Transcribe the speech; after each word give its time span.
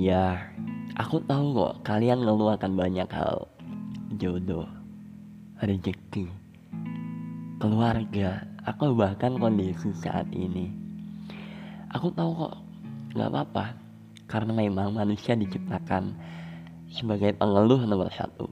Iya, 0.00 0.48
aku 0.96 1.20
tahu 1.28 1.52
kok 1.52 1.84
kalian 1.84 2.24
ngeluh 2.24 2.56
akan 2.56 2.72
banyak 2.72 3.04
hal. 3.12 3.44
Jodoh, 4.16 4.64
rezeki, 5.60 6.24
keluarga, 7.60 8.48
atau 8.64 8.96
bahkan 8.96 9.36
kondisi 9.36 9.92
saat 9.92 10.24
ini. 10.32 10.72
Aku 11.92 12.08
tahu 12.16 12.32
kok, 12.32 12.54
nggak 13.12 13.28
apa-apa, 13.28 13.76
karena 14.24 14.64
memang 14.64 14.96
manusia 14.96 15.36
diciptakan 15.36 16.16
sebagai 16.88 17.36
pengeluh 17.36 17.84
nomor 17.84 18.08
satu. 18.08 18.48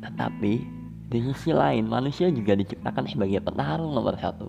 Tetapi 0.00 0.52
di 1.12 1.18
sisi 1.20 1.52
lain 1.52 1.84
manusia 1.84 2.32
juga 2.32 2.56
diciptakan 2.56 3.04
sebagai 3.04 3.44
petarung 3.44 3.92
nomor 3.92 4.16
satu. 4.16 4.48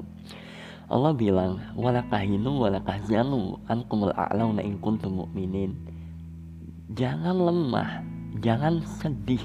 Allah 0.87 1.11
bilang, 1.11 1.60
walakahinu 1.75 2.64
walakahzanu 2.64 3.60
ankumul 3.68 4.15
a'launa 4.15 4.64
in 4.64 4.79
kuntum 4.79 5.19
mu'minin 5.19 6.00
jangan 6.93 7.38
lemah 7.38 8.02
jangan 8.42 8.82
sedih. 9.02 9.42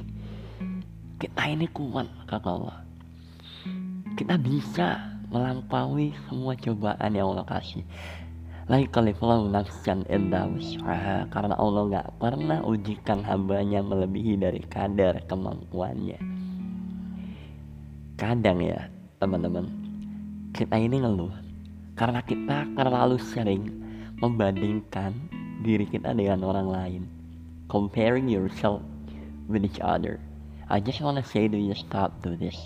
Kita 1.21 1.49
ini 1.49 1.65
kuat 1.73 2.09
kata 2.29 2.49
Allah. 2.49 2.79
Kita 4.15 4.37
bisa 4.39 5.01
melampaui 5.33 6.13
semua 6.29 6.55
cobaan 6.55 7.11
yang 7.17 7.35
Allah 7.35 7.47
kasih. 7.49 7.85
Karena 11.29 11.55
Allah 11.57 11.83
nggak 11.91 12.09
pernah 12.17 12.59
ujikan 12.65 13.21
hambanya 13.25 13.81
melebihi 13.85 14.41
dari 14.41 14.63
kadar 14.69 15.21
kemampuannya. 15.29 16.19
Kadang 18.15 18.63
ya 18.63 18.89
teman-teman 19.19 19.67
kita 20.55 20.79
ini 20.79 21.03
ngeluh 21.03 21.35
karena 21.99 22.23
kita 22.23 22.69
terlalu 22.79 23.19
sering 23.19 23.69
membandingkan 24.23 25.13
diri 25.67 25.83
kita 25.89 26.15
dengan 26.15 26.47
orang 26.47 26.69
lain 26.71 27.24
comparing 27.69 28.29
yourself 28.29 28.83
with 29.49 29.65
each 29.65 29.81
other. 29.81 30.21
I 30.69 30.81
just 30.81 31.01
wanna 31.01 31.25
say 31.25 31.49
to 31.49 31.57
you 31.57 31.77
stop 31.77 32.25
do 32.25 32.37
this. 32.37 32.57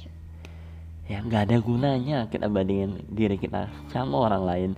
Ya 1.08 1.24
nggak 1.24 1.48
ada 1.48 1.56
gunanya 1.64 2.18
kita 2.28 2.46
bandingin 2.52 3.00
diri 3.10 3.40
kita 3.40 3.66
sama 3.88 4.28
orang 4.28 4.42
lain 4.44 4.70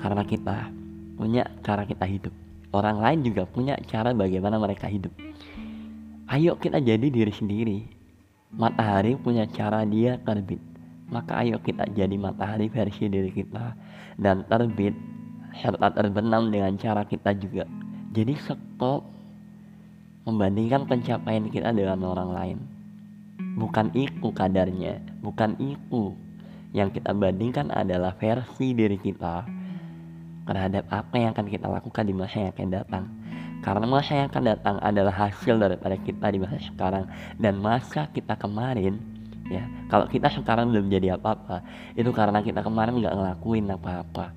karena 0.00 0.24
kita 0.24 0.72
punya 1.16 1.44
cara 1.62 1.84
kita 1.84 2.08
hidup. 2.08 2.32
Orang 2.72 3.00
lain 3.00 3.22
juga 3.24 3.44
punya 3.48 3.76
cara 3.88 4.12
bagaimana 4.12 4.56
mereka 4.58 4.88
hidup. 4.88 5.12
Ayo 6.26 6.58
kita 6.58 6.82
jadi 6.82 7.06
diri 7.06 7.30
sendiri. 7.30 7.78
Matahari 8.56 9.14
punya 9.20 9.46
cara 9.46 9.86
dia 9.86 10.18
terbit. 10.20 10.58
Maka 11.06 11.46
ayo 11.46 11.62
kita 11.62 11.86
jadi 11.94 12.18
matahari 12.18 12.66
versi 12.66 13.06
diri 13.06 13.30
kita 13.30 13.78
dan 14.18 14.42
terbit 14.50 14.96
serta 15.60 15.94
terbenam 15.94 16.50
dengan 16.50 16.74
cara 16.76 17.06
kita 17.06 17.30
juga. 17.36 17.64
Jadi 18.10 18.34
stop 18.36 19.15
membandingkan 20.26 20.90
pencapaian 20.90 21.46
kita 21.48 21.70
dengan 21.70 22.02
orang 22.02 22.30
lain. 22.34 22.58
Bukan 23.56 23.94
itu 23.94 24.28
kadarnya, 24.34 25.00
bukan 25.22 25.54
itu. 25.62 26.12
Yang 26.74 27.00
kita 27.00 27.16
bandingkan 27.16 27.72
adalah 27.72 28.12
versi 28.18 28.76
diri 28.76 29.00
kita 29.00 29.46
terhadap 30.44 30.84
apa 30.92 31.14
yang 31.16 31.30
akan 31.32 31.46
kita 31.48 31.66
lakukan 31.70 32.04
di 32.04 32.12
masa 32.12 32.36
yang 32.42 32.52
akan 32.52 32.68
datang. 32.68 33.04
Karena 33.64 33.86
masa 33.88 34.12
yang 34.12 34.28
akan 34.28 34.44
datang 34.44 34.76
adalah 34.84 35.14
hasil 35.14 35.56
daripada 35.56 35.96
kita 35.96 36.26
di 36.28 36.38
masa 36.42 36.58
sekarang 36.60 37.08
dan 37.40 37.56
masa 37.56 38.04
kita 38.12 38.36
kemarin 38.36 39.00
ya 39.46 39.62
kalau 39.86 40.10
kita 40.10 40.26
sekarang 40.30 40.74
belum 40.74 40.90
jadi 40.90 41.14
apa-apa 41.18 41.62
itu 41.94 42.10
karena 42.10 42.42
kita 42.42 42.66
kemarin 42.66 42.98
nggak 42.98 43.14
ngelakuin 43.14 43.70
apa-apa 43.70 44.34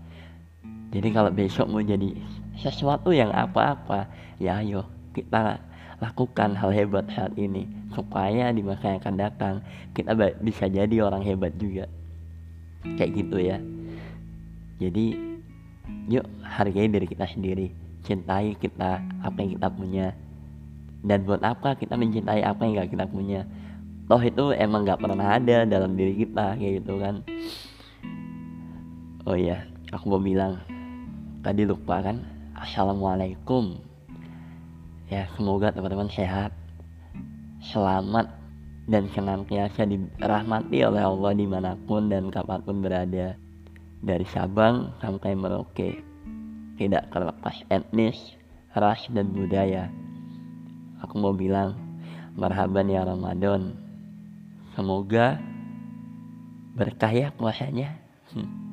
jadi 0.93 1.07
kalau 1.13 1.33
besok 1.33 1.65
mau 1.69 1.81
jadi 1.81 2.13
sesuatu 2.61 3.09
yang 3.09 3.33
apa-apa 3.33 4.09
ya 4.37 4.61
ayo 4.61 4.85
kita 5.17 5.68
lakukan 5.99 6.55
hal 6.55 6.71
hebat 6.71 7.11
saat 7.11 7.35
ini 7.35 7.67
supaya 7.91 8.55
di 8.55 8.63
masa 8.63 8.95
yang 8.95 8.99
akan 9.03 9.15
datang. 9.19 9.55
Kita 9.91 10.15
bisa 10.39 10.71
jadi 10.71 11.03
orang 11.03 11.23
hebat 11.23 11.55
juga. 11.59 11.85
Kayak 12.95 13.11
gitu 13.19 13.37
ya. 13.39 13.57
Jadi 14.79 15.05
yuk 16.07 16.25
hargai 16.43 16.87
diri 16.87 17.07
kita 17.07 17.27
sendiri. 17.27 17.75
Cintai 18.07 18.55
kita 18.55 19.03
apa 19.19 19.37
yang 19.43 19.59
kita 19.59 19.67
punya. 19.67 20.07
Dan 21.03 21.27
buat 21.27 21.43
apa 21.43 21.75
kita 21.75 21.99
mencintai 21.99 22.43
apa 22.43 22.63
yang 22.63 22.79
gak 22.79 22.91
kita 22.95 23.05
punya? 23.07 23.43
Toh 24.07 24.23
itu 24.23 24.55
emang 24.55 24.87
gak 24.87 25.03
pernah 25.03 25.35
ada 25.35 25.67
dalam 25.67 25.95
diri 25.99 26.15
kita 26.23 26.55
kayak 26.55 26.83
gitu 26.83 26.99
kan. 26.99 27.23
Oh 29.27 29.35
iya 29.35 29.67
aku 29.91 30.15
mau 30.15 30.23
bilang 30.23 30.63
tadi 31.43 31.67
lupa 31.67 31.99
kan? 31.99 32.23
Assalamualaikum 32.55 33.88
ya 35.09 35.25
semoga 35.33 35.73
teman-teman 35.73 36.09
sehat 36.13 36.53
selamat 37.65 38.29
dan 38.89 39.05
senantiasa 39.13 39.85
dirahmati 39.85 40.85
oleh 40.85 41.01
Allah 41.05 41.31
di 41.33 41.45
mana 41.45 41.77
pun 41.77 42.09
dan 42.09 42.29
kapan 42.33 42.61
pun 42.61 42.81
berada. 42.81 43.37
Dari 43.99 44.23
Sabang 44.31 44.95
sampai 45.03 45.35
Merauke 45.35 45.99
tidak 46.79 47.11
terlepas 47.11 47.67
etnis 47.67 48.15
ras 48.71 49.03
dan 49.11 49.35
budaya. 49.35 49.91
Aku 51.03 51.19
mau 51.19 51.35
bilang 51.35 51.75
marhaban 52.39 52.87
ya 52.87 53.03
Ramadan. 53.03 53.75
Semoga 54.77 55.35
berkah 56.79 57.11
ya 57.11 57.35
puasanya. 57.35 57.99
Hmm. 58.31 58.68